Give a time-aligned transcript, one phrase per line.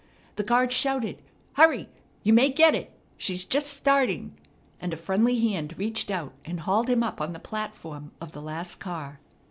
[0.35, 1.21] The guard shouted:
[1.57, 1.87] "Hurry!
[2.23, 4.35] You may get it; she's just starting!"
[4.79, 8.41] and a friendly hand reached out, and hauled him up on the platform of the
[8.41, 9.19] last car.